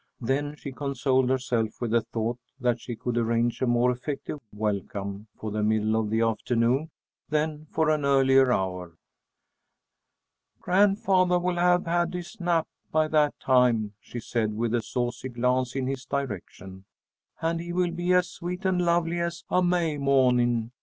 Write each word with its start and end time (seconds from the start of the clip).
Then 0.19 0.55
she 0.55 0.71
consoled 0.71 1.29
herself 1.29 1.79
with 1.79 1.91
the 1.91 2.01
thought 2.01 2.39
that 2.59 2.79
she 2.81 2.95
could 2.95 3.19
arrange 3.19 3.61
a 3.61 3.67
more 3.67 3.91
effective 3.91 4.39
welcome 4.51 5.27
for 5.37 5.51
the 5.51 5.61
middle 5.61 5.95
of 5.95 6.09
the 6.09 6.21
afternoon 6.21 6.89
than 7.29 7.67
for 7.69 7.91
an 7.91 8.03
earlier 8.03 8.51
hour. 8.51 8.97
"Grandfathah 10.59 11.39
will 11.39 11.57
have 11.57 11.85
had 11.85 12.15
his 12.15 12.39
nap 12.39 12.67
by 12.91 13.07
that 13.09 13.39
time," 13.39 13.93
she 13.99 14.19
said, 14.19 14.55
with 14.55 14.73
a 14.73 14.81
saucy 14.81 15.29
glance 15.29 15.75
in 15.75 15.85
his 15.85 16.07
direction, 16.07 16.85
"and 17.39 17.59
he 17.59 17.71
will 17.71 17.91
be 17.91 18.11
as 18.11 18.27
sweet 18.27 18.65
and 18.65 18.81
lovely 18.81 19.19
as 19.19 19.43
a 19.51 19.61
May 19.61 19.99
mawning. 19.99 20.71